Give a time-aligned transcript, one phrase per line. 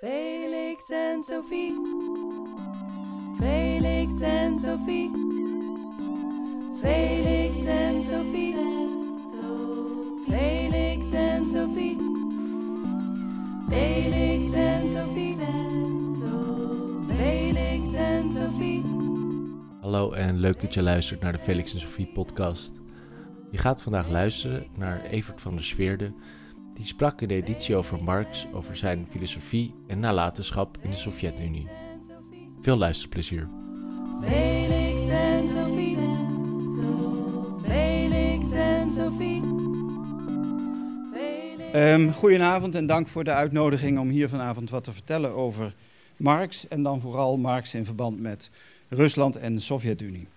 [0.00, 1.74] Felix en Sophie.
[3.38, 5.10] Felix en Sophie.
[6.80, 8.54] Felix en Sophie.
[10.26, 11.96] Felix en Sophie.
[13.68, 15.36] Felix en Sophie.
[17.16, 18.82] Felix en Sophie.
[19.80, 22.80] Hallo en leuk dat je luistert naar de Felix en Sophie podcast.
[23.50, 26.12] Je gaat vandaag luisteren naar Evert van der Sveerde.
[26.80, 31.68] Die sprak in de editie over Marx, over zijn filosofie en nalatenschap in de Sovjet-Unie.
[32.60, 33.48] Veel luisterplezier.
[34.22, 35.96] Felix en Sophie.
[37.62, 39.42] Felix en Sophie.
[41.12, 41.72] Felix.
[41.72, 45.74] Ehm goedenavond en dank voor de uitnodiging om hier vanavond wat te vertellen over
[46.16, 46.68] Marx.
[46.68, 48.50] En dan vooral Marx in verband met
[48.88, 50.28] Rusland en de Sovjet-Unie.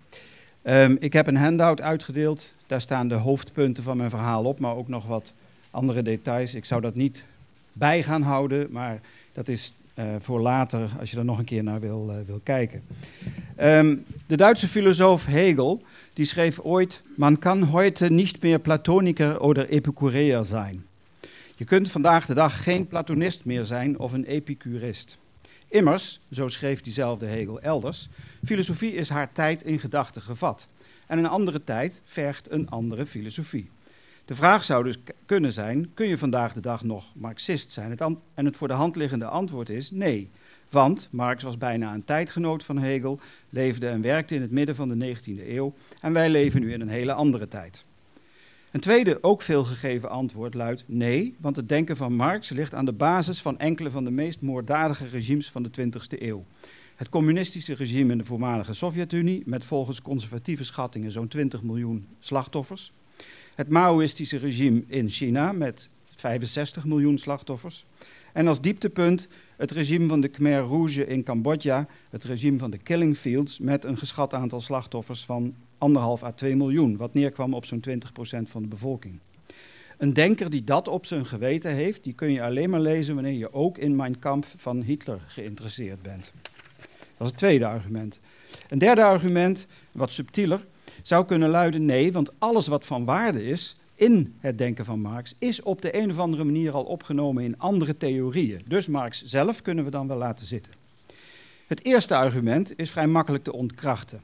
[0.61, 2.53] Ehm, ik heb een handout uitgedeeld.
[2.67, 5.33] Daar staan de hoofdpunten van mijn verhaal op, maar ook nog wat
[5.73, 6.55] andere details.
[6.55, 7.25] Ik zou dat niet
[7.73, 8.99] bij gaan houden, maar
[9.33, 12.39] dat is eh, voor later als je er nog een keer naar wil, eh, wil
[12.43, 12.83] kijken.
[13.55, 13.95] Ehm,
[14.27, 20.45] de Duitse filosoof Hegel die schreef ooit: Man kan heute niet meer Platoniker oder Epicureer
[20.45, 20.85] zijn.
[21.55, 25.17] Je kunt vandaag de dag geen Platonist meer zijn of een Epicurist.
[25.67, 28.09] Immers, zo schreef diezelfde Hegel elders,
[28.45, 30.67] filosofie is haar tijd in gedachten gevat.
[31.07, 33.69] En een andere tijd vergt een andere filosofie.
[34.25, 37.89] De vraag zou dus kunnen zijn: kun je vandaag de dag nog Marxist zijn?
[37.89, 38.01] Het
[38.33, 40.29] en het voor de hand liggende antwoord is nee.
[40.69, 44.89] Want Marx was bijna een tijdgenoot van Hegel, leefde en werkte in het midden van
[44.89, 47.85] de 19e eeuw en wij leven nu in een hele andere tijd.
[48.71, 52.85] Een tweede, ook veel gegeven antwoord luidt nee, want het denken van Marx ligt aan
[52.85, 56.45] de basis van enkele van de meest moorddadige regimes van de 20e eeuw.
[56.95, 62.93] Het communistische regime in de voormalige Sovjet-Unie, met volgens conservatieve schattingen zo'n 20 miljoen slachtoffers.
[63.55, 67.85] Het Maoïstische regime in China, met 65 miljoen slachtoffers.
[68.33, 72.77] En als dieptepunt het regime van de Khmer Rouge in Cambodja, het regime van de
[72.77, 77.65] Killing Fields, met een geschat aantal slachtoffers van 1,5 à 2 miljoen, wat neerkwam op
[77.65, 77.93] zo'n 20%
[78.43, 79.19] van de bevolking.
[79.97, 83.33] Een denker die dat op zijn geweten heeft, die kun je alleen maar lezen wanneer
[83.33, 86.31] je ook in Mein Kampf van Hitler geïnteresseerd bent.
[87.17, 88.19] Dat is het tweede argument.
[88.69, 90.63] Een derde argument, wat subtieler,
[91.03, 95.35] zou kunnen luiden nee, want alles wat van waarde is in het denken van Marx
[95.37, 98.61] is op de een of andere manier al opgenomen in andere theorieën.
[98.67, 100.73] Dus Marx zelf kunnen we dan wel laten zitten.
[101.67, 104.21] Het eerste argument is vrij makkelijk te ontkrachten.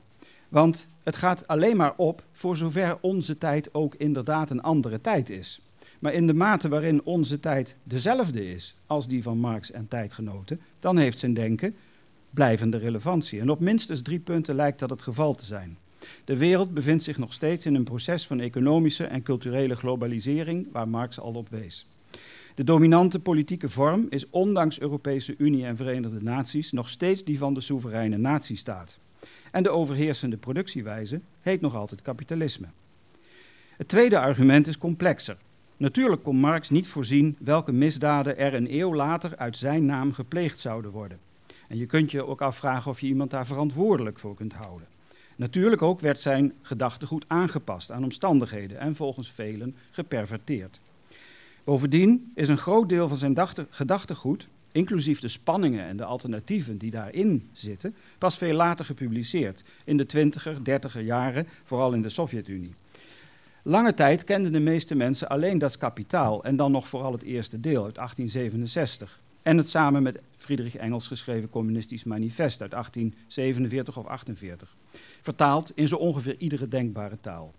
[0.49, 5.29] Want het gaat alleen maar op voor zover onze tijd ook inderdaad een andere tijd
[5.29, 5.61] is.
[5.99, 10.61] Maar in de mate waarin onze tijd dezelfde is als die van Marx en tijdgenoten,
[10.79, 11.75] dan heeft zijn denken
[12.29, 13.39] blijvende relevantie.
[13.39, 15.77] En op minstens drie punten lijkt dat het geval te zijn.
[16.25, 20.87] De wereld bevindt zich nog steeds in een proces van economische en culturele globalisering, waar
[20.87, 21.87] Marx al op wees.
[22.55, 27.53] De dominante politieke vorm is ondanks Europese Unie en Verenigde Naties nog steeds die van
[27.53, 28.99] de soevereine natiestaat.
[29.51, 32.67] En de overheersende productiewijze heet nog altijd kapitalisme.
[33.77, 35.37] Het tweede argument is complexer.
[35.77, 40.59] Natuurlijk kon Marx niet voorzien welke misdaden er een eeuw later uit zijn naam gepleegd
[40.59, 41.19] zouden worden.
[41.67, 44.87] En je kunt je ook afvragen of je iemand daar verantwoordelijk voor kunt houden.
[45.39, 50.79] Natuurlijk ook werd zijn gedachtegoed aangepast aan omstandigheden en volgens velen geperverteerd.
[51.63, 56.77] Bovendien is een groot deel van zijn dachte- gedachtegoed, inclusief de spanningen en de alternatieven
[56.77, 62.09] die daarin zitten, pas veel later gepubliceerd, in de twintiger, dertiger jaren, vooral in de
[62.09, 62.73] Sovjet-Unie.
[63.63, 67.59] Lange tijd kenden de meeste mensen alleen dat kapitaal en dan nog vooral het eerste
[67.59, 69.19] deel uit 1867.
[69.41, 74.75] En het samen met Friedrich Engels geschreven Communistisch Manifest uit 1847 of 48.
[75.21, 77.53] Vertaald in zo ongeveer iedere denkbare taal.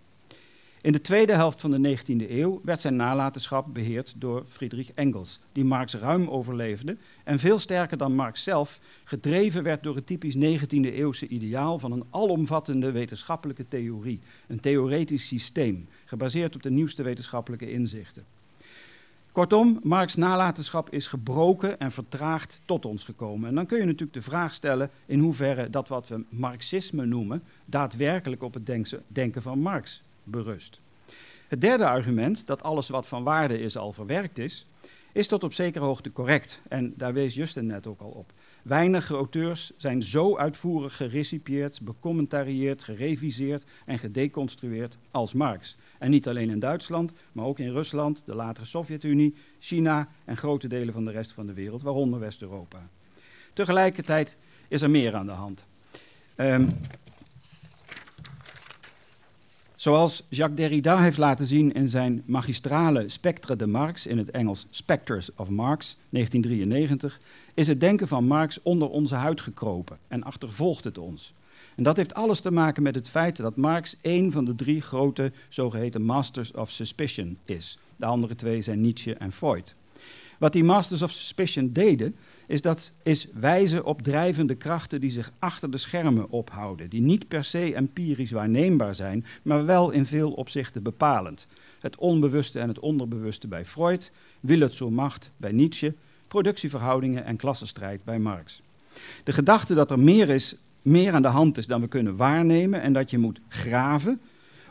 [0.81, 5.39] In de tweede helft van de 19e eeuw werd zijn nalatenschap beheerd door Friedrich Engels,
[5.51, 10.35] die Marx ruim overleefde en veel sterker dan Marx zelf gedreven werd door het typisch
[10.35, 17.03] 19e eeuwse ideaal van een alomvattende wetenschappelijke theorie, een theoretisch systeem, gebaseerd op de nieuwste
[17.03, 18.25] wetenschappelijke inzichten.
[19.31, 23.49] Kortom, Marx' nalatenschap is gebroken en vertraagd tot ons gekomen.
[23.49, 27.43] En dan kun je natuurlijk de vraag stellen in hoeverre dat wat we marxisme noemen,
[27.65, 28.65] daadwerkelijk op het
[29.07, 30.79] denken van Marx berust.
[31.47, 34.65] Het derde argument, dat alles wat van waarde is al verwerkt is,
[35.11, 36.61] is tot op zekere hoogte correct.
[36.67, 38.31] En daar wees Justin net ook al op.
[38.63, 45.75] Weinige auteurs zijn zo uitvoerig gerecipieerd, becommentarieerd, gereviseerd en gedeconstrueerd als Marx.
[45.99, 50.67] En niet alleen in Duitsland, maar ook in Rusland, de latere Sovjet-Unie, China en grote
[50.67, 52.89] delen van de rest van de wereld, waaronder West-Europa.
[53.53, 54.37] Tegelijkertijd
[54.67, 55.65] is er meer aan de hand.
[56.35, 56.69] Ehm,
[59.81, 64.67] Zoals Jacques Derrida heeft laten zien in zijn magistrale Spectre de Marx, in het Engels
[64.69, 67.19] Spectres of Marx, 1993,
[67.53, 71.33] is het denken van Marx onder onze huid gekropen en achtervolgt het ons.
[71.75, 74.81] En dat heeft alles te maken met het feit dat Marx één van de drie
[74.81, 77.77] grote zogeheten masters of suspicion is.
[77.95, 79.75] De andere twee zijn Nietzsche en Freud.
[80.41, 82.15] Wat die masters of suspicion deden,
[82.47, 87.27] is, dat, is wijzen op drijvende krachten die zich achter de schermen ophouden, die niet
[87.27, 91.47] per se empirisch waarneembaar zijn, maar wel in veel opzichten bepalend.
[91.79, 95.93] Het onbewuste en het onderbewuste bij Freud, wil het zo macht bij Nietzsche,
[96.27, 98.61] productieverhoudingen en klassenstrijd bij Marx.
[99.23, 102.81] De gedachte dat er meer, is, meer aan de hand is dan we kunnen waarnemen
[102.81, 104.21] en dat je moet graven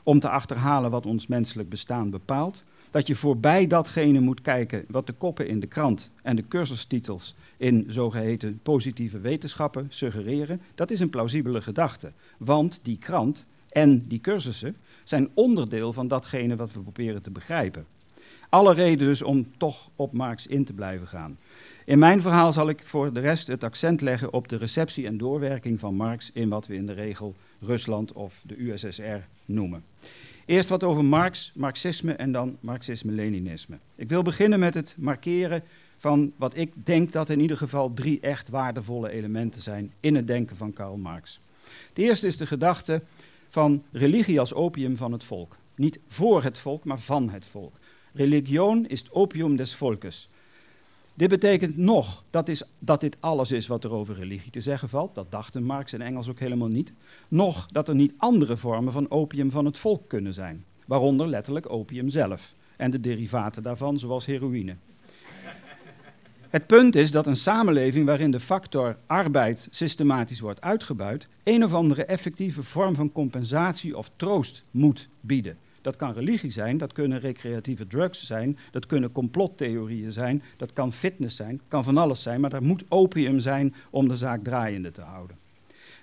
[0.03, 5.07] om te achterhalen wat ons menselijk bestaan bepaalt, dat je voorbij datgene moet kijken wat
[5.07, 11.01] de koppen in de krant en de cursustitels in zogeheten positieve wetenschappen suggereren, dat is
[11.01, 12.13] een plausibele gedachte.
[12.39, 17.87] Want die krant en die cursussen zijn onderdeel van datgene wat we proberen te begrijpen.
[18.49, 21.39] Alle reden dus om toch op Marx in te blijven gaan.
[21.85, 25.19] In mijn verhaal zal ik voor de rest het accent leggen op de receptie en
[25.19, 29.85] doorwerking van Marx in wat we in de regel Rusland of de USSR noemen.
[30.51, 33.79] Eerst wat over Marx, Marxisme en dan Marxisme-Leninisme.
[33.95, 35.63] Ik wil beginnen met het markeren
[35.97, 40.27] van wat ik denk dat in ieder geval drie echt waardevolle elementen zijn in het
[40.27, 41.41] denken van Karl Marx.
[41.93, 43.03] De eerste is de gedachte
[43.49, 45.57] van religie als opium van het volk.
[45.75, 47.75] Niet voor het volk, maar van het volk.
[48.13, 50.29] Religion is het opium des volkes.
[51.15, 54.89] Dit betekent nog dat, is, dat dit alles is wat er over religie te zeggen
[54.89, 55.15] valt.
[55.15, 56.93] Dat dachten Marx en Engels ook helemaal niet.
[57.29, 60.65] Nog dat er niet andere vormen van opium van het volk kunnen zijn.
[60.87, 64.77] Waaronder letterlijk opium zelf en de derivaten daarvan, zoals heroïne.
[66.51, 71.75] Het punt is dat een samenleving waarin de factor arbeid systematisch wordt uitgebuit, een of
[71.75, 75.57] andere effectieve vorm van compensatie of troost moet bieden.
[75.83, 80.93] Dat kan religie zijn, dat kunnen recreatieve drugs zijn, dat kunnen complottheorieën zijn, dat kan
[80.93, 84.93] fitness zijn, kan van alles zijn, maar er moet opium zijn om de zaak draaiende
[84.93, 85.37] te houden.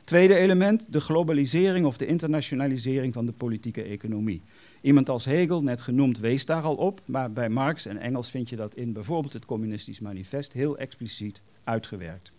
[0.03, 4.41] Tweede element, de globalisering of de internationalisering van de politieke economie.
[4.81, 8.49] Iemand als Hegel, net genoemd, wees daar al op, maar bij Marx en Engels vind
[8.49, 12.31] je dat in bijvoorbeeld het Communistisch Manifest heel expliciet uitgewerkt.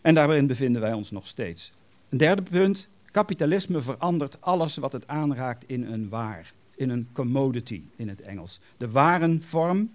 [0.00, 1.72] En daarin bevinden wij ons nog steeds.
[2.08, 7.82] Een derde punt, kapitalisme verandert alles wat het aanraakt in een waar, in een commodity
[7.96, 8.60] in het Engels.
[8.76, 9.90] De warenvorm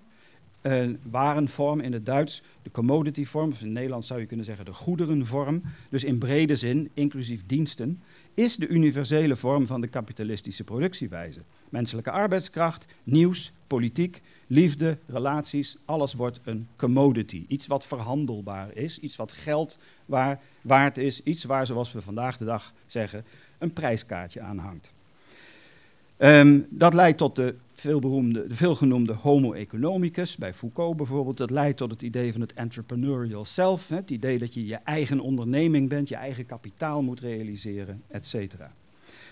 [0.62, 4.46] uh, warenvorm in het Duits, de commodity vorm, of in het Nederlands zou je kunnen
[4.46, 8.02] zeggen de goederenvorm, dus in brede zin, inclusief diensten,
[8.34, 11.40] is de universele vorm van de kapitalistische productiewijze.
[11.70, 17.46] Menselijke arbeidskracht, nieuws, politiek, liefde, relaties, alles wordt een commodity.
[17.48, 22.38] Iets wat verhandelbaar is, iets wat geld waar, waard is, iets waar, zoals we vandaag
[22.38, 23.26] de dag zeggen,
[23.58, 24.92] een prijskaartje aan hangt.
[26.18, 31.38] Um, dat leidt tot de veelberoemde, de veelgenoemde homo economicus, bij Foucault bijvoorbeeld.
[31.38, 35.20] Dat leidt tot het idee van het entrepreneurial self, het idee dat je je eigen
[35.20, 38.56] onderneming bent, je eigen kapitaal moet realiseren, etc.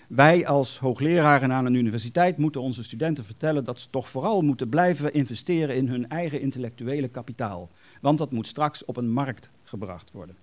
[0.08, 4.68] Wij als hoogleraren aan een universiteit moeten onze studenten vertellen dat ze toch vooral moeten
[4.68, 7.70] blijven investeren in hun eigen intellectuele kapitaal.
[8.00, 10.36] Want dat moet straks op een markt gebracht worden.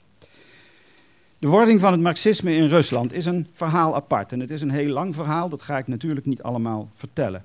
[1.39, 4.31] De wording van het marxisme in Rusland is een verhaal apart.
[4.31, 7.43] En het is een heel lang verhaal, dat ga ik natuurlijk niet allemaal vertellen.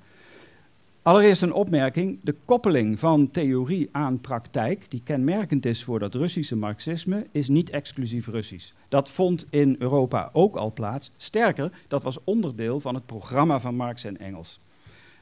[1.01, 2.19] Allereerst een opmerking.
[2.23, 7.69] De koppeling van theorie aan praktijk, die kenmerkend is voor dat Russische marxisme, is niet
[7.69, 8.71] exclusief Russisch.
[8.89, 11.11] Dat vond in Europa ook al plaats.
[11.17, 14.59] Sterker, dat was onderdeel van het programma van Marx en Engels.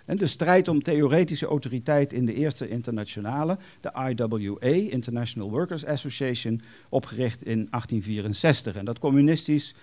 [0.05, 6.61] En de strijd om theoretische autoriteit in de eerste internationale, de IWA, International Workers Association,
[6.89, 8.75] opgericht in 1864.
[8.75, 9.75] En dat communistisch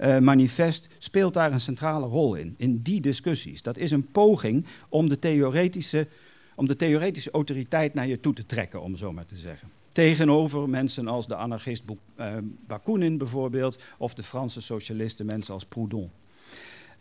[0.00, 3.62] uh, manifest speelt daar een centrale rol in, in die discussies.
[3.62, 6.08] Dat is een poging om de theoretische,
[6.54, 9.68] om de theoretische autoriteit naar je toe te trekken, om zo maar te zeggen.
[9.92, 11.82] Tegenover mensen als de anarchist
[12.16, 16.10] uh, Bakunin bijvoorbeeld, of de Franse socialisten, mensen als Proudhon.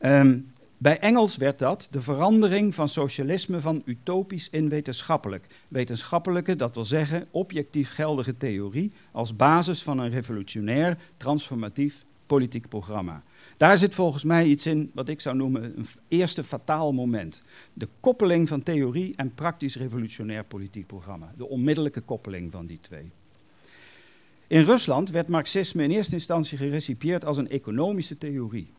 [0.02, 5.48] Um, bij Engels werd dat de verandering van socialisme van utopisch in wetenschappelijk.
[5.68, 13.20] Wetenschappelijke, dat wil zeggen objectief geldige theorie als basis van een revolutionair, transformatief politiek programma.
[13.58, 17.42] Daar zit volgens mij iets in wat ik zou noemen een eerste fataal moment.
[17.74, 21.34] De koppeling van theorie en praktisch revolutionair politiek programma.
[21.38, 23.12] De onmiddellijke koppeling van die twee.
[24.48, 28.72] In Rusland werd Marxisme in eerste instantie gerecipieerd als een economische theorie.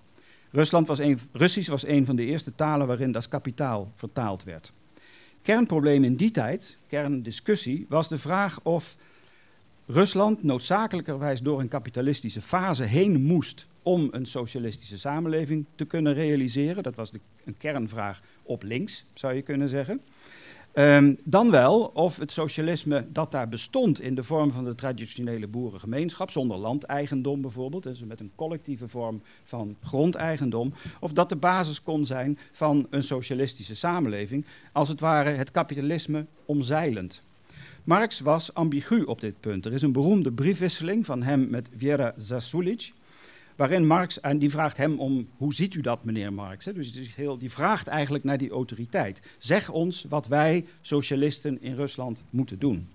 [0.50, 1.00] Rusland was
[1.32, 4.72] Russisch was een van de eerste talen waarin dat kapitaal vertaald werd.
[5.42, 8.96] Kernprobleem in die tijd, kerndiscussie, was de vraag of
[9.92, 16.82] Rusland noodzakelijkerwijs door een kapitalistische fase heen moest om een socialistische samenleving te kunnen realiseren.
[16.82, 20.00] Dat was de, een kernvraag op links, zou je kunnen zeggen.
[20.74, 25.46] Um, dan wel of het socialisme dat daar bestond in de vorm van de traditionele
[25.46, 31.82] boerengemeenschap, zonder landeigendom bijvoorbeeld, dus met een collectieve vorm van grondeigendom, of dat de basis
[31.82, 37.22] kon zijn van een socialistische samenleving, als het ware het kapitalisme omzeilend.
[37.84, 39.66] Marx was ambigu op dit punt.
[39.66, 42.92] Er is een beroemde briefwisseling van hem met Vera Zasulic,
[43.56, 46.64] waarin Marx, en die vraagt hem om, hoe ziet u dat meneer Marx?
[46.64, 49.20] Dus heel, die vraagt eigenlijk naar die autoriteit.
[49.38, 52.88] Zeg ons wat wij socialisten in Rusland moeten doen.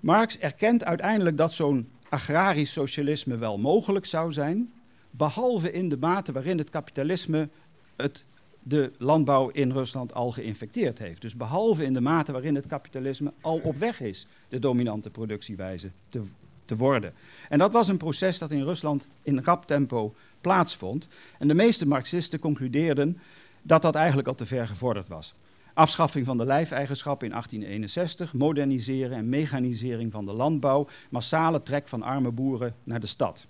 [0.00, 4.72] Marx erkent uiteindelijk dat zo'n agrarisch socialisme wel mogelijk zou zijn,
[5.10, 7.48] behalve in de mate waarin het kapitalisme
[7.96, 8.24] het,
[8.68, 11.20] de landbouw in Rusland al geïnfecteerd heeft.
[11.20, 15.90] Dus behalve in de mate waarin het kapitalisme al op weg is de dominante productiewijze
[16.08, 16.22] te
[16.68, 17.12] te worden.
[17.48, 21.08] En dat was een proces dat in Rusland in rap tempo plaatsvond.
[21.38, 23.18] En de meeste Marxisten concludeerden
[23.62, 25.34] dat dat eigenlijk al te ver gevorderd was.
[25.74, 32.02] Afschaffing van de lijfeigenschap in 1861, moderniseren en mechanisering van de landbouw, massale trek van
[32.02, 33.46] arme boeren naar de stad.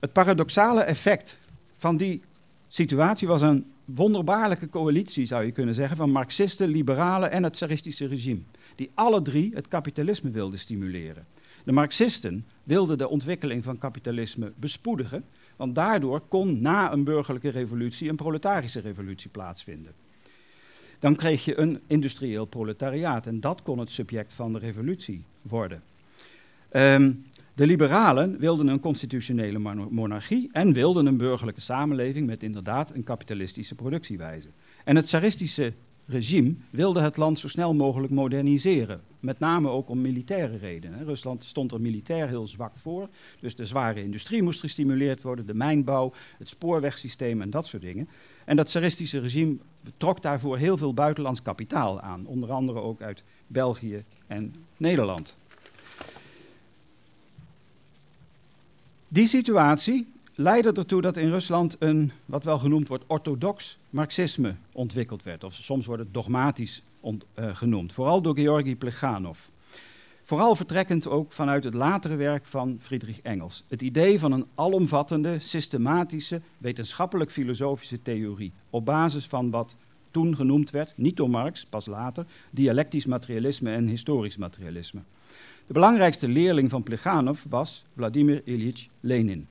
[0.00, 1.38] Het paradoxale effect
[1.76, 2.22] van die
[2.68, 8.06] situatie was een wonderbaarlijke coalitie, zou je kunnen zeggen, van Marxisten, liberalen en het tsaristische
[8.06, 8.40] regime,
[8.74, 11.26] die alle drie het kapitalisme wilden stimuleren.
[11.64, 15.24] De Marxisten wilden de ontwikkeling van kapitalisme bespoedigen,
[15.56, 19.92] want daardoor kon na een burgerlijke revolutie een proletarische revolutie plaatsvinden.
[20.98, 25.82] Dan kreeg je een industrieel proletariaat en dat kon het subject van de revolutie worden.
[26.70, 27.24] Um,
[27.54, 29.58] de liberalen wilden een constitutionele
[29.90, 34.48] monarchie en wilden een burgerlijke samenleving met inderdaad een kapitalistische productiewijze.
[34.84, 35.72] En het tsaristische
[36.06, 39.00] regime wilde het land zo snel mogelijk moderniseren.
[39.20, 41.04] Met name ook om militaire redenen.
[41.04, 43.08] Rusland stond er militair heel zwak voor.
[43.40, 48.08] Dus de zware industrie moest gestimuleerd worden, de mijnbouw, het spoorwegsysteem en dat soort dingen.
[48.44, 49.56] En dat tsaristische regime
[49.96, 52.26] trok daarvoor heel veel buitenlands kapitaal aan.
[52.26, 55.36] Onder andere ook uit België en Nederland.
[59.08, 65.22] Die situatie leidde ertoe dat in Rusland een, wat wel genoemd wordt, orthodox marxisme ontwikkeld
[65.22, 65.44] werd.
[65.44, 67.16] Of soms wordt het dogmatisch uh,
[67.56, 67.92] genoemd.
[67.92, 69.38] Vooral door Georgi Plekhanov.
[70.22, 73.64] Vooral vertrekkend ook vanuit het latere werk van Friedrich Engels.
[73.68, 78.52] Het idee van een alomvattende, systematische, wetenschappelijk-filosofische theorie.
[78.70, 79.76] Op basis van wat
[80.10, 85.00] toen genoemd werd, niet door Marx, pas later, dialectisch materialisme en historisch materialisme.
[85.66, 89.46] De belangrijkste leerling van Plekhanov was Vladimir Ilyich Lenin.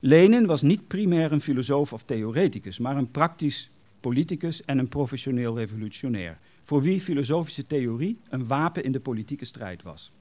[0.00, 5.56] Lenin was niet primair een filosoof of theoreticus, maar een praktisch politicus en een professioneel
[5.58, 10.12] revolutionair, voor wie filosofische theorie een wapen in de politieke strijd was.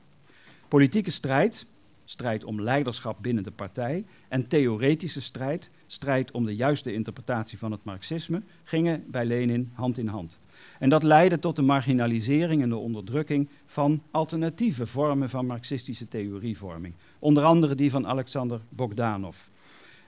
[0.67, 1.65] Politieke strijd,
[2.11, 7.71] strijd om leiderschap binnen de partij, en theoretische strijd, strijd om de juiste interpretatie van
[7.71, 10.39] het marxisme, gingen bij Lenin hand in hand.
[10.79, 16.93] En dat leidde tot de marginalisering en de onderdrukking van alternatieve vormen van marxistische theorievorming,
[17.19, 19.37] onder andere die van Alexander Bogdanov.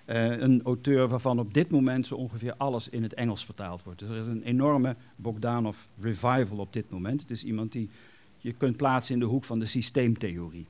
[0.05, 3.99] Uh, een auteur waarvan op dit moment zo ongeveer alles in het Engels vertaald wordt.
[3.99, 7.21] Dus er is een enorme Bogdanov revival op dit moment.
[7.21, 7.89] Het is iemand die
[8.37, 10.67] je kunt plaatsen in de hoek van de systeemtheorie.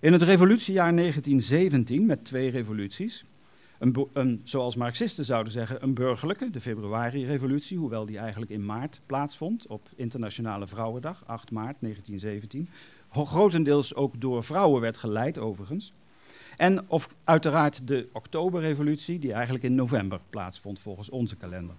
[0.00, 3.24] In het revolutiejaar 1917, met twee revoluties,
[3.78, 9.00] een, een, zoals Marxisten zouden zeggen, een burgerlijke, de februari-revolutie, hoewel die eigenlijk in maart
[9.06, 12.68] plaatsvond, op Internationale Vrouwendag, 8 maart 1917.
[13.12, 15.92] Grotendeels ook door vrouwen werd geleid, overigens.
[16.56, 21.74] En of uiteraard de Oktoberrevolutie, die eigenlijk in november plaatsvond volgens onze kalender.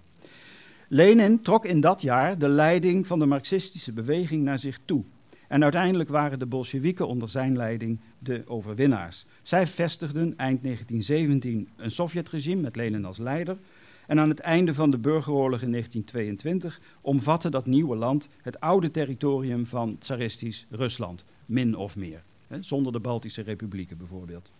[0.88, 5.04] Lenin trok in dat jaar de leiding van de marxistische beweging naar zich toe.
[5.52, 9.26] En uiteindelijk waren de Bolsjewieken onder zijn leiding de overwinnaars.
[9.42, 13.58] Zij vestigden eind 1917 een Sovjetregime met Lenin als leider.
[14.06, 18.90] En aan het einde van de burgeroorlog in 1922 omvatte dat nieuwe land het oude
[18.90, 22.22] territorium van tsaristisch Rusland, min of meer.
[22.60, 24.52] Zonder de Baltische republieken bijvoorbeeld.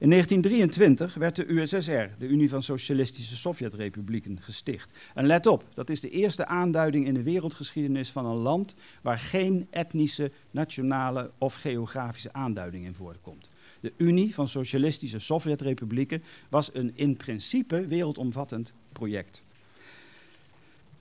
[0.00, 4.96] In 1923 werd de USSR, de Unie van Socialistische Sovjetrepublieken, gesticht.
[5.14, 9.18] En let op, dat is de eerste aanduiding in de wereldgeschiedenis van een land waar
[9.18, 13.50] geen etnische, nationale of geografische aanduiding in voorkomt.
[13.80, 19.42] De Unie van Socialistische Sovjetrepublieken was een in principe wereldomvattend project.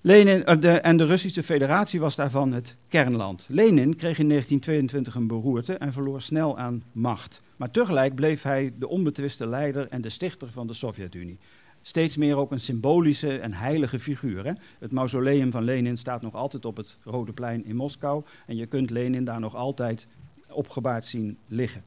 [0.02, 3.46] Lenin, de, en de Russische Federatie was daarvan het kernland.
[3.50, 7.42] Lenin kreeg in 1922 een beroerte en verloor snel aan macht.
[7.56, 11.38] Maar tegelijk bleef hij de onbetwiste leider en de stichter van de Sovjet-Unie.
[11.82, 14.58] Steeds meer ook een symbolische en heilige figuur.
[14.80, 18.24] Het mausoleum van Lenin staat nog altijd op het Rode Plein in Moskou.
[18.46, 20.08] En je kunt Lenin daar nog altijd
[20.50, 21.84] opgebaard zien liggen.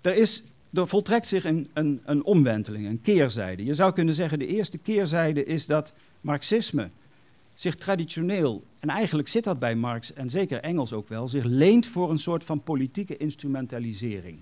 [0.00, 3.64] Er, is, voltrekt zich een, een, een omwenteling, een keerzijde.
[3.64, 6.90] Je zou kunnen zeggen, de eerste keerzijde is dat Marxisme
[7.54, 11.86] zich traditioneel, en eigenlijk zit dat bij Marx en zeker Engels ook wel, zich leent
[11.86, 14.38] voor een soort van politieke instrumentalisering.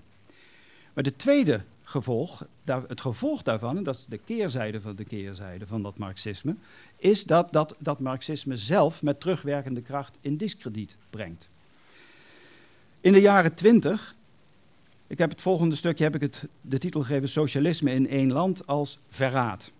[0.93, 5.67] Maar de tweede gevolg, het gevolg daarvan, en dat is de keerzijde van de keerzijde
[5.67, 6.55] van dat marxisme,
[6.97, 11.49] is dat, dat dat marxisme zelf met terugwerkende kracht in discrediet brengt.
[13.01, 14.15] In de jaren twintig,
[15.07, 18.67] ik heb het volgende stukje, heb ik het, de titel gegeven Socialisme in één land
[18.67, 19.71] als verraad.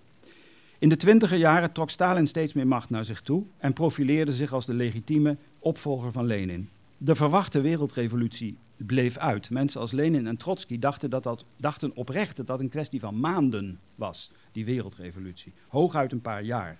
[0.81, 4.53] In de twintiger jaren trok Stalin steeds meer macht naar zich toe en profileerde zich
[4.53, 6.69] als de legitieme opvolger van Lenin.
[6.97, 9.49] De verwachte wereldrevolutie bleef uit.
[9.49, 13.19] Mensen als Lenin en Trotsky dachten, dat dat, dachten oprecht dat dat een kwestie van
[13.19, 15.53] maanden was, die wereldrevolutie.
[15.67, 16.79] Hooguit een paar jaar.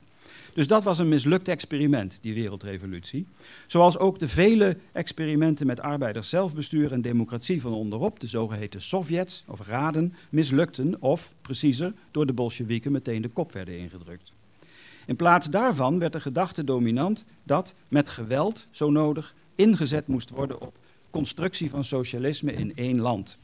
[0.54, 3.28] Dus dat was een mislukt experiment, die wereldrevolutie.
[3.68, 9.44] Zoals ook de vele experimenten met arbeiders zelfbestuur en democratie van onderop, de zogeheten Sovjets
[9.48, 14.32] of raden, mislukten of, preciezer, door de Bolsjewieken meteen de kop werden ingedrukt.
[15.06, 20.62] In plaats daarvan werd de gedachte dominant dat met geweld, zo nodig, ingezet moest worden
[20.62, 20.78] op
[21.10, 23.38] constructie van socialisme in één land.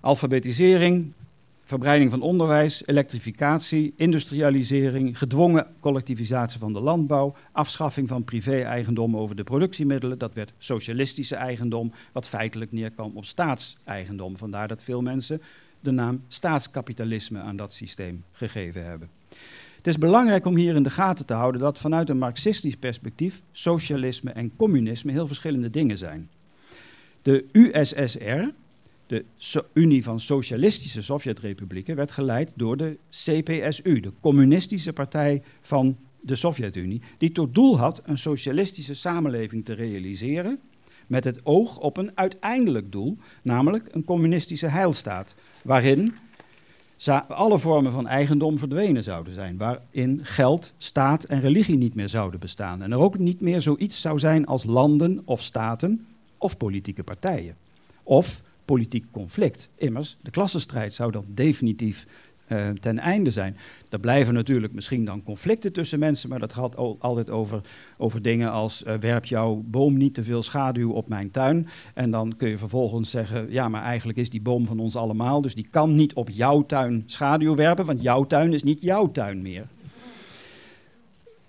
[0.00, 1.12] Alfabetisering,
[1.68, 9.44] verbreiding van onderwijs, elektrificatie, industrialisering, gedwongen collectivisatie van de landbouw, afschaffing van privé-eigendom over de
[9.44, 14.36] productiemiddelen, dat werd socialistische eigendom, wat feitelijk neerkwam op staatseigendom.
[14.36, 15.42] Vandaar dat veel mensen
[15.80, 19.08] de naam staatskapitalisme aan dat systeem gegeven hebben.
[19.76, 23.42] Het is belangrijk om hier in de gaten te houden dat vanuit een marxistisch perspectief
[23.52, 26.30] socialisme en communisme heel verschillende dingen zijn.
[27.22, 28.48] De USSR,
[29.08, 29.24] de
[29.72, 37.02] Unie van Socialistische Sovjetrepublieken, werd geleid door de CPSU, de Communistische Partij van de Sovjet-Unie,
[37.18, 40.60] die tot doel had een socialistische samenleving te realiseren
[41.06, 46.14] met het oog op een uiteindelijk doel, namelijk een communistische heilstaat, waarin
[47.28, 52.40] alle vormen van eigendom verdwenen zouden zijn, waarin geld, staat en religie niet meer zouden
[52.40, 56.06] bestaan en er ook niet meer zoiets zou zijn als landen of staten
[56.38, 57.56] of politieke partijen.
[58.02, 59.68] Of politiek conflict.
[59.74, 62.06] Immers, de klassenstrijd zou dan definitief
[62.48, 63.56] uh, ten einde zijn.
[63.88, 67.60] Er blijven natuurlijk misschien dan conflicten tussen mensen, maar dat gaat altijd over,
[67.98, 71.68] over dingen als uh, werp jouw boom niet te veel schaduw op mijn tuin.
[71.94, 75.40] En dan kun je vervolgens zeggen, ja, maar eigenlijk is die boom van ons allemaal,
[75.40, 79.10] dus die kan niet op jouw tuin schaduw werpen, want jouw tuin is niet jouw
[79.10, 79.66] tuin meer.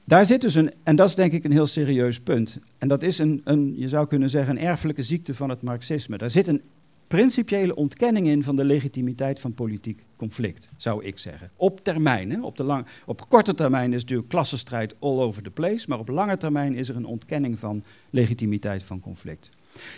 [0.03, 2.57] Daar zit dus een, en dat is denk ik een heel serieus punt.
[2.77, 6.17] En dat is een, een, je zou kunnen zeggen, een erfelijke ziekte van het marxisme.
[6.17, 6.61] Daar zit een
[7.09, 11.51] principiële ontkenning in van de legitimiteit van politiek conflict, zou ik zeggen.
[11.55, 12.41] Op termijn, hè?
[12.41, 16.07] Op, de lang, op korte termijn is natuurlijk klassenstrijd all over the place, maar op
[16.07, 19.49] lange termijn is er een ontkenning van legitimiteit van conflict.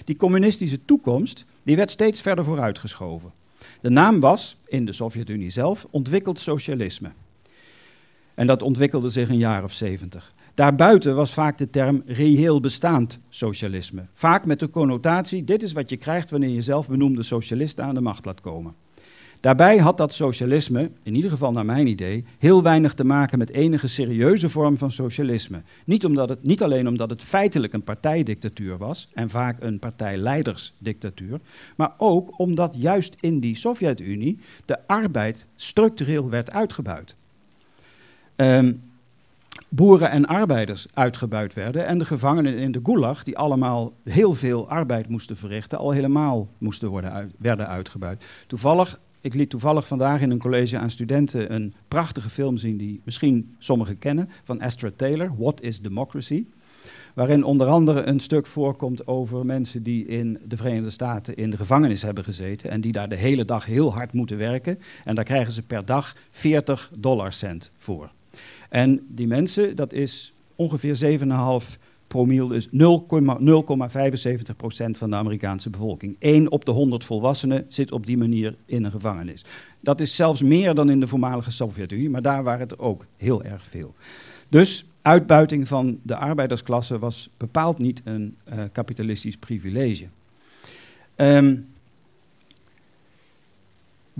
[0.05, 3.31] Die communistische toekomst, die werd steeds verder vooruitgeschoven.
[3.81, 7.11] De naam was, in de Sovjet-Unie zelf, ontwikkeld socialisme.
[8.33, 10.33] En dat ontwikkelde zich een jaar of zeventig.
[10.53, 14.05] Daarbuiten was vaak de term reëel bestaand socialisme.
[14.13, 17.95] Vaak met de connotatie: dit is wat je krijgt wanneer je zelf benoemde socialisten aan
[17.95, 18.73] de macht laat komen.
[19.41, 23.49] Daarbij had dat socialisme, in ieder geval naar mijn idee, heel weinig te maken met
[23.49, 25.61] enige serieuze vorm van socialisme.
[25.85, 31.39] Niet, omdat het, niet alleen omdat het feitelijk een partijdictatuur was, en vaak een partijleidersdictatuur,
[31.75, 37.15] maar ook omdat juist in die Sovjet-Unie de arbeid structureel werd uitgebuit.
[38.35, 38.81] Um,
[39.69, 44.69] boeren en arbeiders uitgebuit werden en de gevangenen in de gulag, die allemaal heel veel
[44.69, 48.25] arbeid moesten verrichten, al helemaal moesten worden werden uitgebuit.
[48.47, 53.01] Toevallig, ik liet toevallig vandaag in een college aan studenten een prachtige film zien die
[53.03, 56.45] misschien sommigen kennen, van Astra Taylor, What is Democracy?
[57.13, 61.57] Waarin onder andere een stuk voorkomt over mensen die in de Verenigde Staten in de
[61.57, 64.79] gevangenis hebben gezeten en die daar de hele dag heel hard moeten werken.
[65.03, 68.11] En daar krijgen ze per dag 40 dollarcent voor.
[68.71, 72.71] En die mensen, dat is ongeveer 7,5 promiel, dus 0,75%
[74.91, 76.15] van de Amerikaanse bevolking.
[76.19, 79.45] 1 op de 100 volwassenen zit op die manier in een gevangenis.
[79.79, 83.43] Dat is zelfs meer dan in de voormalige Sovjet-Unie, maar daar waren het ook heel
[83.43, 83.95] erg veel.
[84.49, 90.05] Dus uitbuiting van de arbeidersklasse was bepaald niet een uh, kapitalistisch privilege.
[91.15, 91.67] Um,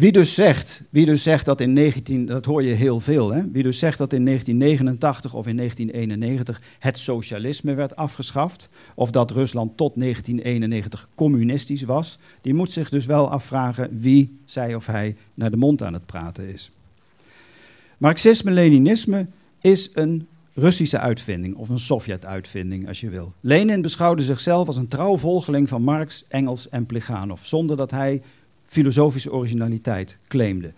[0.01, 3.51] wie dus zegt, wie dus zegt dat in 19, dat hoor je heel veel, hè?
[3.51, 9.31] wie dus zegt dat in 1989 of in 1991 het socialisme werd afgeschaft, of dat
[9.31, 15.15] Rusland tot 1991 communistisch was, die moet zich dus wel afvragen wie zij of hij
[15.33, 16.71] naar de mond aan het praten is.
[17.97, 19.27] Marxisme-Leninisme
[19.59, 23.33] is een Russische uitvinding of een Sovjet-uitvinding, als je wil.
[23.39, 28.21] Lenin beschouwde zichzelf als een trouw volgeling van Marx, Engels en Pleganov, zonder dat hij
[28.71, 30.73] filosofische originaliteit claimde.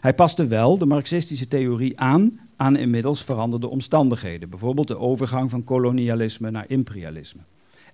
[0.00, 5.64] Hij paste wel de marxistische theorie aan aan inmiddels veranderde omstandigheden, bijvoorbeeld de overgang van
[5.64, 7.40] kolonialisme naar imperialisme.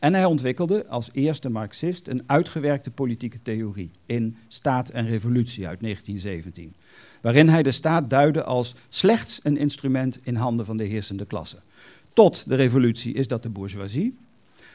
[0.00, 5.80] En hij ontwikkelde als eerste Marxist een uitgewerkte politieke theorie in Staat en Revolutie uit
[5.80, 6.74] 1917,
[7.22, 11.58] waarin hij de staat duidde als slechts een instrument in handen van de heersende klasse.
[12.12, 14.16] Tot de revolutie is dat de bourgeoisie,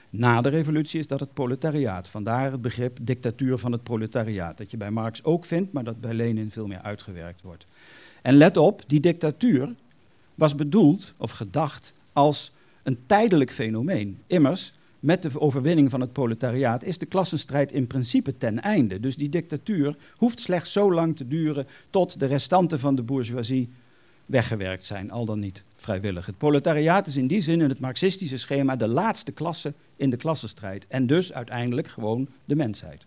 [0.10, 2.08] na de revolutie is dat het proletariaat.
[2.08, 6.02] Vandaar het begrip dictatuur van het proletariaat, dat je bij Marx ook vindt, maar dat
[6.02, 7.66] bij Lenin veel meer uitgewerkt wordt.
[8.22, 9.76] En let op, die dictatuur
[10.36, 12.52] was bedoeld of gedacht als
[12.84, 14.20] een tijdelijk fenomeen.
[14.28, 19.00] Immers, met de overwinning van het proletariaat is de klassenstrijd in principe ten einde.
[19.00, 23.70] Dus die dictatuur hoeft slechts zo lang te duren tot de restanten van de bourgeoisie
[24.30, 26.26] weggewerkt zijn, al dan niet vrijwillig.
[26.26, 30.18] Het proletariaat is in die zin in het marxistische schema de laatste klasse in de
[30.18, 33.06] klassenstrijd en dus uiteindelijk gewoon de mensheid.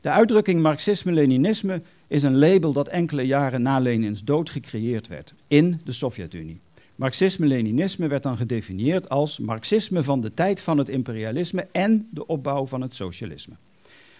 [0.00, 5.80] De uitdrukking Marxisme-Leninisme is een label dat enkele jaren na Lenins dood gecreëerd werd in
[5.84, 6.60] de Sovjet-Unie.
[6.94, 12.66] Marxisme-Leninisme werd dan gedefinieerd als Marxisme van de tijd van het imperialisme en de opbouw
[12.66, 13.54] van het socialisme.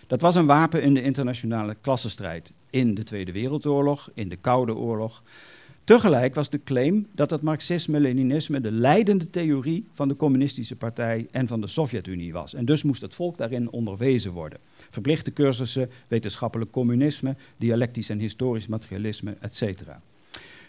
[0.06, 4.74] Dat was een wapen in de internationale klassenstrijd in de Tweede Wereldoorlog, in de Koude
[4.74, 5.22] Oorlog.
[5.90, 11.46] Tegelijk was de claim dat het Marxisme-Leninisme de leidende theorie van de Communistische Partij en
[11.46, 12.55] van de Sovjet-Unie was.
[12.55, 14.59] En dus moest het volk daarin onderwezen worden.
[14.90, 19.83] Verplichte cursussen, wetenschappelijk communisme, dialectisch en historisch materialisme, etc.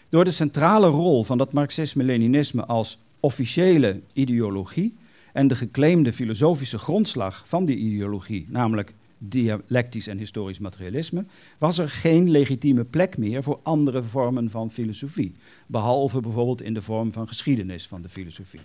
[0.08, 4.94] Door de centrale rol van dat Marxisme-Leninisme als officiële ideologie
[5.32, 8.92] en de geclaimde filosofische grondslag van die ideologie, namelijk
[9.28, 11.24] dialectisch en historisch materialisme,
[11.58, 15.32] was er geen legitieme plek meer voor andere vormen van filosofie,
[15.66, 18.60] behalve bijvoorbeeld in de vorm van geschiedenis van de filosofie.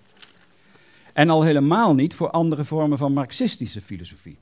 [1.14, 4.38] En al helemaal niet voor andere vormen van marxistische filosofie.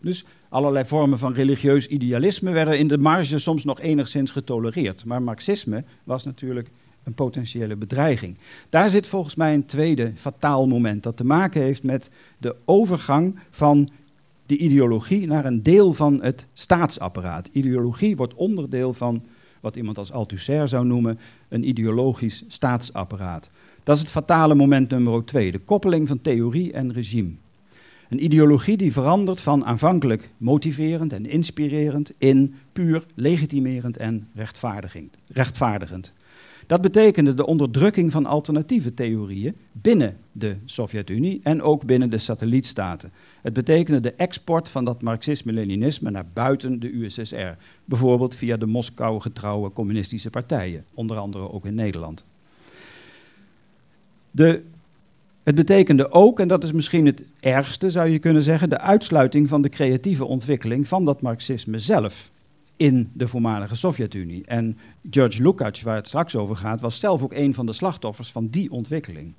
[0.00, 5.04] Dus allerlei vormen van religieus idealisme werden in de marge soms nog enigszins getolereerd.
[5.04, 6.68] Maar marxisme was natuurlijk
[7.02, 8.38] een potentiële bedreiging.
[8.68, 13.38] Daar zit volgens mij een tweede fataal moment dat te maken heeft met de overgang
[13.50, 13.88] van
[14.46, 17.48] de ideologie naar een deel van het staatsapparaat.
[17.52, 19.24] Ideologie wordt onderdeel van
[19.60, 23.50] wat iemand als Althusser zou noemen een ideologisch staatsapparaat.
[23.82, 27.34] Dat is het fatale moment nummer twee, de koppeling van theorie en regime.
[28.08, 34.28] Een ideologie die verandert van aanvankelijk motiverend en inspirerend in puur legitimerend en
[35.26, 36.12] rechtvaardigend.
[36.66, 43.12] Dat betekende de onderdrukking van alternatieve theorieën binnen de Sovjet-Unie en ook binnen de satellietstaten.
[43.42, 49.20] Het betekende de export van dat marxisme-leninisme naar buiten de USSR, bijvoorbeeld via de Moskou
[49.20, 52.24] getrouwe communistische partijen, onder andere ook in Nederland.
[54.30, 54.62] De
[55.42, 59.48] het betekende ook, en dat is misschien het ergste zou je kunnen zeggen, de uitsluiting
[59.48, 62.31] van de creatieve ontwikkeling van dat marxisme zelf
[62.82, 64.42] in de voormalige Sovjet-Unie.
[64.46, 64.78] En
[65.10, 68.48] George Lukács, waar het straks over gaat, was zelf ook een van de slachtoffers van
[68.48, 69.32] die ontwikkeling.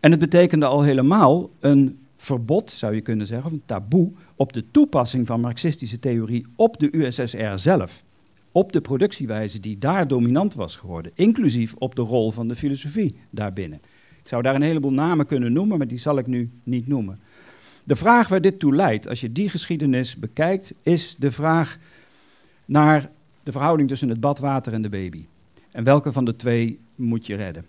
[0.00, 4.52] En het betekende al helemaal een verbod, zou je kunnen zeggen, of een taboe, op
[4.52, 8.04] de toepassing van marxistische theorie op de USSR zelf.
[8.52, 13.18] Op de productiewijze die daar dominant was geworden, inclusief op de rol van de filosofie
[13.30, 13.80] daarbinnen.
[14.22, 17.20] Ik zou daar een heleboel namen kunnen noemen, maar die zal ik nu niet noemen.
[17.84, 21.78] De vraag waar dit toe leidt, als je die geschiedenis bekijkt, is de vraag
[22.66, 23.10] naar
[23.42, 25.26] de verhouding tussen het badwater en de baby.
[25.70, 27.66] En welke van de twee moet je redden?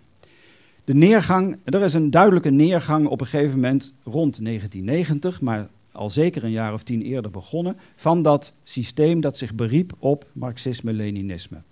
[0.84, 6.10] De neergang, er is een duidelijke neergang op een gegeven moment rond 1990, maar al
[6.10, 11.62] zeker een jaar of tien eerder begonnen, van dat systeem dat zich beriep op Marxisme-Leninisme.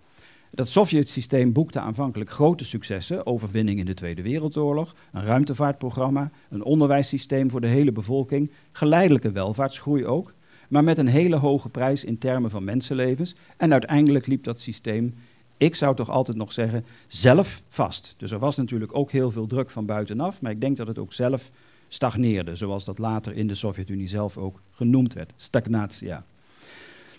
[0.51, 7.51] Dat Sovjet-systeem boekte aanvankelijk grote successen, overwinning in de Tweede Wereldoorlog, een ruimtevaartprogramma, een onderwijssysteem
[7.51, 10.35] voor de hele bevolking, geleidelijke welvaartsgroei ook,
[10.69, 13.35] maar met een hele hoge prijs in termen van mensenlevens.
[13.57, 15.15] En uiteindelijk liep dat systeem,
[15.57, 18.15] ik zou toch altijd nog zeggen, zelf vast.
[18.17, 20.99] Dus er was natuurlijk ook heel veel druk van buitenaf, maar ik denk dat het
[20.99, 21.51] ook zelf
[21.89, 26.25] stagneerde, zoals dat later in de Sovjet-Unie zelf ook genoemd werd, stagnatia.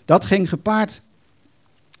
[0.04, 1.02] Dat ging gepaard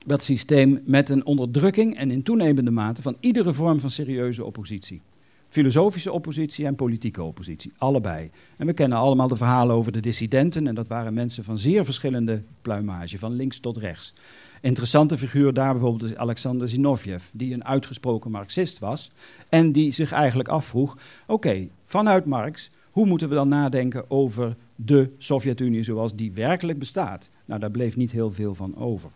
[0.06, 5.00] dat systeem met een onderdrukking en in toenemende mate van iedere vorm van serieuze oppositie.
[5.48, 8.30] Filosofische oppositie en politieke oppositie, allebei.
[8.56, 11.84] En we kennen allemaal de verhalen over de dissidenten, en dat waren mensen van zeer
[11.84, 14.14] verschillende pluimage, van links tot rechts.
[14.60, 19.10] Interessante figuur daar bijvoorbeeld is Alexander Zinoviev, die een uitgesproken Marxist was
[19.48, 25.10] en die zich eigenlijk afvroeg: oké, vanuit Marx, hoe moeten we dan nadenken over de
[25.18, 27.28] Sovjet-Unie zoals die werkelijk bestaat?
[27.44, 29.10] Nou, daar bleef niet heel veel van over.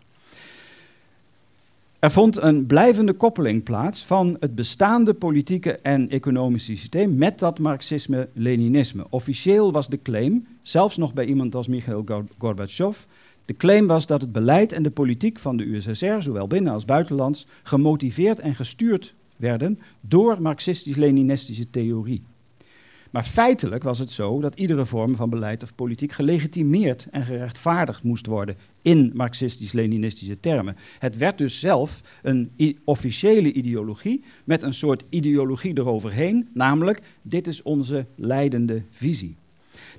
[2.03, 7.59] Er vond een blijvende koppeling plaats van het bestaande politieke en economische systeem met dat
[7.59, 9.05] Marxisme-Leninisme.
[9.09, 12.05] Officieel was de claim, zelfs nog bij iemand als Mikhail
[12.37, 12.97] Gorbachev,
[13.45, 16.85] de claim was dat het beleid en de politiek van de USSR, zowel binnen als
[16.85, 22.23] buitenlands, gemotiveerd en gestuurd werden door marxistisch-leninistische theorie.
[23.13, 28.03] Maar feitelijk was het zo dat iedere vorm van beleid of politiek gelegitimeerd en gerechtvaardigd
[28.03, 30.75] moest worden in marxistisch-leninistische termen.
[30.99, 32.51] Het werd dus zelf een
[32.83, 39.35] officiële ideologie met een soort ideologie eroverheen, namelijk dit is onze leidende visie.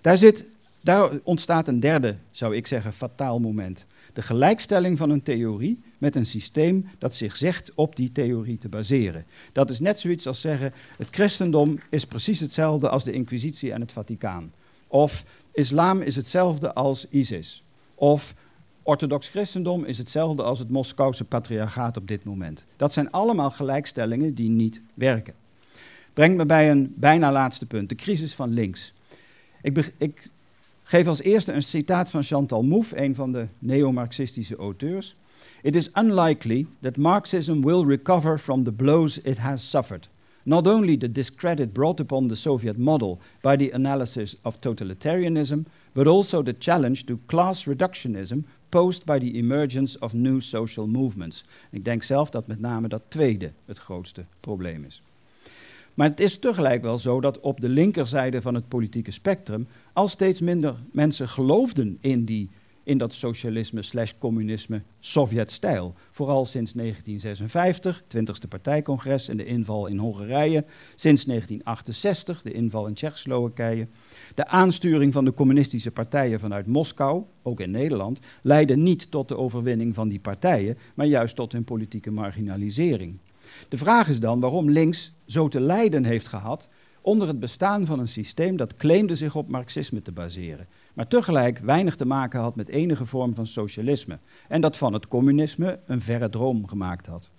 [0.00, 0.44] Daar, zit,
[0.80, 3.86] daar ontstaat een derde, zou ik zeggen, fataal moment.
[4.14, 8.68] De gelijkstelling van een theorie met een systeem dat zich zegt op die theorie te
[8.68, 9.24] baseren.
[9.52, 13.80] Dat is net zoiets als zeggen: het christendom is precies hetzelfde als de Inquisitie en
[13.80, 14.52] het Vaticaan.
[14.88, 17.62] Of islam is hetzelfde als ISIS.
[17.94, 18.34] Of
[18.82, 22.64] orthodox christendom is hetzelfde als het Moskouse patriarchaat op dit moment.
[22.76, 25.34] Dat zijn allemaal gelijkstellingen die niet werken.
[26.12, 28.92] Brengt me bij een bijna laatste punt: de crisis van links.
[29.62, 30.30] Ik, ik
[30.84, 35.16] geef als eerste een citaat van Chantal Mouffe, een van de neo-Marxistische auteurs.
[35.62, 40.08] It is unlikely that Marxism will recover from the blows it has suffered.
[40.42, 46.06] Not only the discredit brought upon the Soviet model by the analysis of totalitarianism, but
[46.06, 51.44] also the challenge to class reductionism posed by the emergence of new social movements.
[51.70, 55.02] Ik denk zelf dat met name dat tweede het grootste probleem is.
[55.94, 60.08] Maar het is tegelijk wel zo dat op de linkerzijde van het politieke spectrum al
[60.08, 62.50] steeds minder mensen geloofden in, die,
[62.82, 65.94] in dat socialisme slash communisme Sovjet-stijl.
[66.10, 70.64] Vooral sinds 1956, 20e partijcongres en de inval in Hongarije.
[70.94, 73.88] Sinds 1968, de inval in Tsjechoslowakije.
[74.34, 79.36] De aansturing van de communistische partijen vanuit Moskou, ook in Nederland, leidde niet tot de
[79.36, 83.18] overwinning van die partijen, maar juist tot hun politieke marginalisering.
[83.68, 86.68] De vraag is dan waarom links zo te lijden heeft gehad
[87.04, 91.58] onder het bestaan van een systeem dat claimde zich op marxisme te baseren, maar tegelijk
[91.58, 96.00] weinig te maken had met enige vorm van socialisme en dat van het communisme een
[96.00, 97.30] verre droom gemaakt had.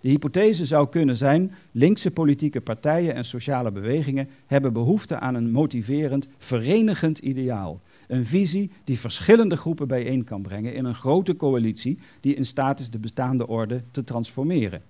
[0.00, 5.50] De hypothese zou kunnen zijn: linkse politieke partijen en sociale bewegingen hebben behoefte aan een
[5.50, 7.80] motiverend, verenigend ideaal.
[8.08, 12.80] Een visie die verschillende groepen bijeen kan brengen in een grote coalitie die in staat
[12.80, 14.82] is de bestaande orde te transformeren.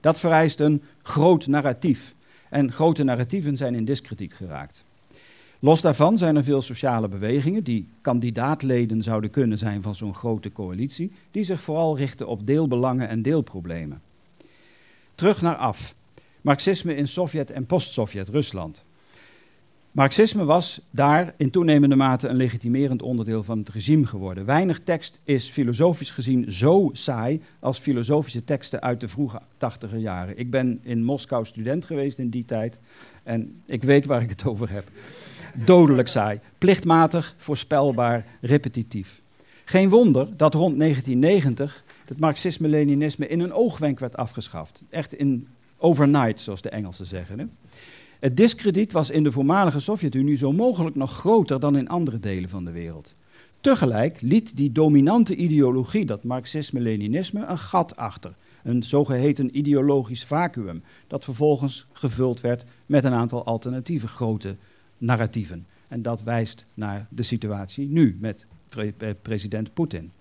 [0.00, 2.15] Dat vereist een groot narratief.
[2.50, 4.84] En grote narratieven zijn in diskrediet geraakt.
[5.58, 10.52] Los daarvan zijn er veel sociale bewegingen die kandidaatleden zouden kunnen zijn van zo'n grote
[10.52, 14.02] coalitie, die zich vooral richten op deelbelangen en deelproblemen.
[15.14, 15.94] Terug naar af.
[16.40, 18.84] Marxisme in Sovjet- en post-Sovjet-Rusland.
[19.96, 24.44] Marxisme was daar in toenemende mate een legitimerend onderdeel van het regime geworden.
[24.44, 30.38] Weinig tekst is filosofisch gezien zo saai als filosofische teksten uit de vroege tachtiger jaren.
[30.38, 32.78] Ik ben in Moskou student geweest in die tijd
[33.22, 34.84] en ik weet waar ik het over heb.
[35.54, 39.20] Dodelijk saai, plichtmatig, voorspelbaar, repetitief.
[39.64, 44.82] Geen wonder dat rond 1990 het Marxisme-Leninisme in een oogwenk werd afgeschaft.
[44.90, 47.38] Echt in overnight, zoals de Engelsen zeggen.
[47.38, 47.46] Hè?
[48.20, 52.48] Het diskrediet was in de voormalige Sovjet-Unie zo mogelijk nog groter dan in andere delen
[52.48, 53.14] van de wereld.
[53.60, 58.34] Tegelijk liet die dominante ideologie, dat Marxisme-Leninisme, een gat achter.
[58.62, 64.56] Een zogeheten ideologisch vacuüm, dat vervolgens gevuld werd met een aantal alternatieve grote
[64.98, 65.66] narratieven.
[65.88, 68.46] En dat wijst naar de situatie nu met
[69.22, 70.12] president Poetin.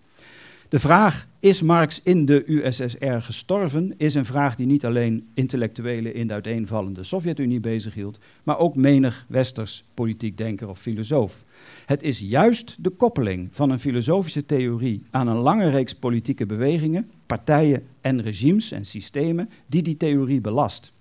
[0.75, 6.13] De vraag, is Marx in de USSR gestorven, is een vraag die niet alleen intellectuelen
[6.13, 11.43] in de uiteenvallende Sovjet-Unie bezighield, maar ook menig westers politiek denker of filosoof.
[11.85, 17.11] Het is juist de koppeling van een filosofische theorie aan een lange reeks politieke bewegingen,
[17.25, 20.91] partijen en regimes en systemen die die theorie belast.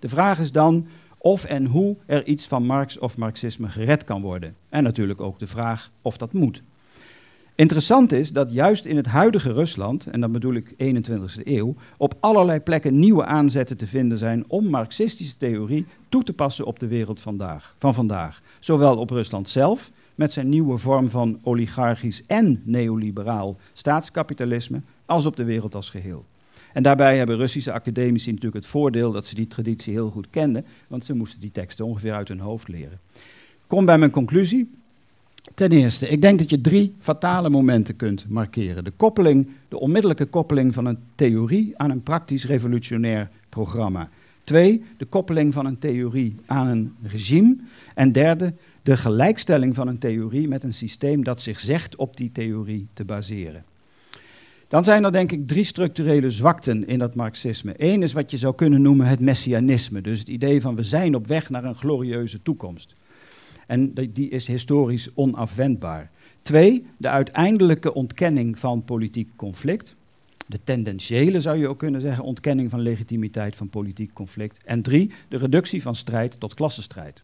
[0.00, 0.86] De vraag is dan
[1.18, 4.54] of en hoe er iets van Marx of Marxisme gered kan worden.
[4.68, 6.62] En natuurlijk ook de vraag of dat moet.
[7.58, 12.14] Interessant is dat juist in het huidige Rusland, en dan bedoel ik 21e eeuw, op
[12.20, 16.86] allerlei plekken nieuwe aanzetten te vinden zijn om marxistische theorie toe te passen op de
[16.86, 18.42] wereld vandaag, van vandaag.
[18.60, 25.36] Zowel op Rusland zelf, met zijn nieuwe vorm van oligarchisch en neoliberaal staatskapitalisme, als op
[25.36, 26.24] de wereld als geheel.
[26.72, 30.64] En daarbij hebben Russische academici natuurlijk het voordeel dat ze die traditie heel goed kenden,
[30.88, 33.00] want ze moesten die teksten ongeveer uit hun hoofd leren.
[33.66, 34.70] Kom bij mijn conclusie.
[35.54, 38.84] Ten eerste, ik denk dat je drie fatale momenten kunt markeren.
[38.84, 44.08] De koppeling, de onmiddellijke koppeling van een theorie aan een praktisch revolutionair programma.
[44.44, 47.56] Twee, de koppeling van een theorie aan een regime.
[47.94, 52.32] En derde, de gelijkstelling van een theorie met een systeem dat zich zegt op die
[52.32, 53.64] theorie te baseren.
[54.68, 57.74] Dan zijn er denk ik drie structurele zwakten in dat marxisme.
[57.76, 61.14] Eén is wat je zou kunnen noemen het messianisme, dus het idee van we zijn
[61.14, 62.94] op weg naar een glorieuze toekomst.
[63.68, 66.10] En die is historisch onafwendbaar.
[66.42, 69.96] Twee, de uiteindelijke ontkenning van politiek conflict.
[70.46, 74.60] De tendentiële zou je ook kunnen zeggen, ontkenning van legitimiteit van politiek conflict.
[74.64, 77.22] En drie, de reductie van strijd tot klassenstrijd.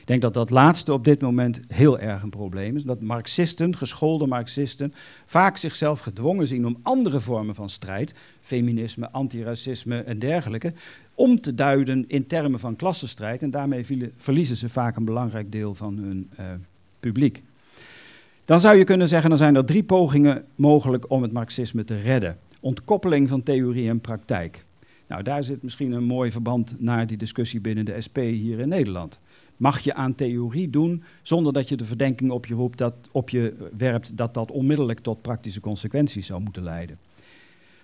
[0.00, 2.82] Ik denk dat dat laatste op dit moment heel erg een probleem is.
[2.82, 4.94] Dat marxisten, geschoolde marxisten,
[5.26, 10.72] vaak zichzelf gedwongen zien om andere vormen van strijd, feminisme, antiracisme en dergelijke,
[11.14, 13.42] om te duiden in termen van klassenstrijd.
[13.42, 13.86] En daarmee
[14.16, 16.46] verliezen ze vaak een belangrijk deel van hun uh,
[17.00, 17.42] publiek.
[18.44, 22.00] Dan zou je kunnen zeggen, dan zijn er drie pogingen mogelijk om het marxisme te
[22.00, 22.38] redden.
[22.60, 24.64] Ontkoppeling van theorie en praktijk.
[25.06, 28.68] Nou, daar zit misschien een mooi verband naar die discussie binnen de SP hier in
[28.68, 29.18] Nederland.
[29.60, 33.30] Mag je aan theorie doen zonder dat je de verdenking op je, roept dat, op
[33.30, 36.98] je werpt dat dat onmiddellijk tot praktische consequenties zou moeten leiden?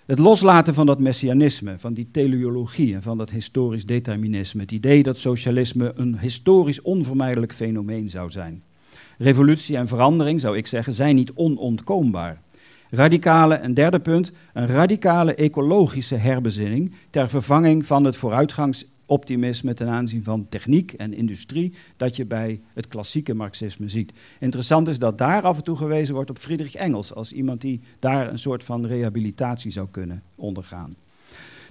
[0.07, 5.03] Het loslaten van dat messianisme, van die teleologie en van dat historisch determinisme, het idee
[5.03, 8.63] dat socialisme een historisch onvermijdelijk fenomeen zou zijn.
[9.19, 12.41] Revolutie en verandering, zou ik zeggen, zijn niet onontkoombaar.
[12.91, 18.17] Radicale, een derde punt, een radicale ecologische herbezinning ter vervanging van het
[19.07, 24.13] vooruitgangsoptimisme ten aanzien van techniek en industrie dat je bij het klassieke marxisme ziet.
[24.41, 27.81] Interessant is dat daar af en toe gewezen wordt op Friedrich Engels als iemand die
[27.99, 30.97] daar een soort van rehabilitatie zou kunnen ondergaan.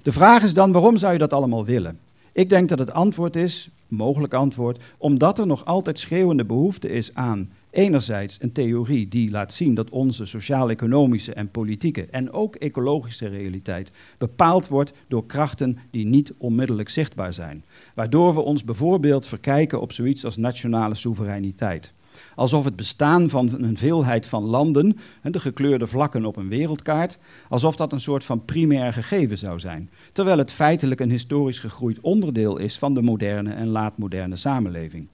[0.01, 1.99] De vraag is dan waarom zou je dat allemaal willen?
[2.31, 7.13] Ik denk dat het antwoord is, mogelijk antwoord, omdat er nog altijd schreeuwende behoefte is
[7.13, 13.27] aan enerzijds een theorie die laat zien dat onze sociaal-economische en politieke en ook ecologische
[13.27, 17.63] realiteit bepaald wordt door krachten die niet onmiddellijk zichtbaar zijn.
[17.95, 21.93] Waardoor we ons bijvoorbeeld verkijken op zoiets als nationale soevereiniteit.
[22.35, 27.17] Alsof het bestaan van een veelheid van landen, de gekleurde vlakken op een wereldkaart,
[27.49, 29.89] alsof dat een soort van primair gegeven zou zijn.
[30.11, 35.07] Terwijl het feitelijk een historisch gegroeid onderdeel is van de moderne en laatmoderne samenleving.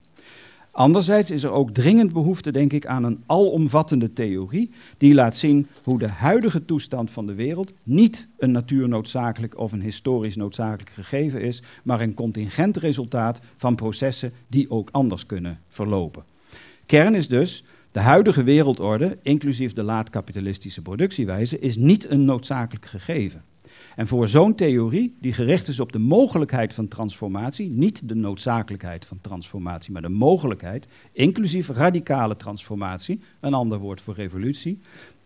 [0.71, 5.67] Anderzijds is er ook dringend behoefte, denk ik, aan een alomvattende theorie die laat zien
[5.83, 11.41] hoe de huidige toestand van de wereld niet een natuurnoodzakelijk of een historisch noodzakelijk gegeven
[11.41, 16.23] is, maar een contingent resultaat van processen die ook anders kunnen verlopen.
[16.85, 23.43] Kern is dus, de huidige wereldorde, inclusief de laatkapitalistische productiewijze, is niet een noodzakelijk gegeven.
[23.95, 29.05] En voor zo'n theorie, die gericht is op de mogelijkheid van transformatie, niet de noodzakelijkheid
[29.05, 34.79] van transformatie, maar de mogelijkheid, inclusief radicale transformatie, een ander woord voor revolutie,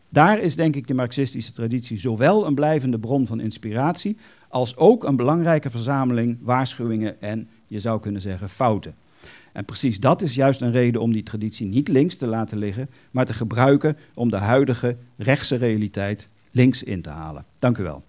[0.09, 5.03] daar is denk ik de marxistische traditie zowel een blijvende bron van inspiratie, als ook
[5.03, 8.95] een belangrijke verzameling waarschuwingen en, je zou kunnen zeggen, fouten.
[9.51, 12.89] En precies dat is juist een reden om die traditie niet links te laten liggen,
[13.11, 17.45] maar te gebruiken om de huidige rechtse realiteit links in te halen.
[17.59, 18.03] Dank u wel.